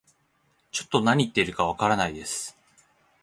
[0.71, 2.57] ちょっと何言ってるかわかんないです